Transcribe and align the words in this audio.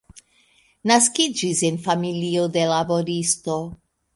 Naskiĝis 0.91 1.61
en 1.69 1.77
familio 1.89 2.49
de 2.57 2.65
laboristo. 2.73 3.63